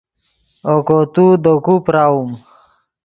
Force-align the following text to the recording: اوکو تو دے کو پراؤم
اوکو 0.69 0.97
تو 1.13 1.25
دے 1.43 1.53
کو 1.65 1.73
پراؤم 1.85 2.29